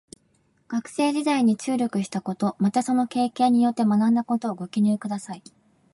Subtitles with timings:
[0.67, 5.43] 学生時代に注力したこと、またその経験によって学んだことをご記入ください。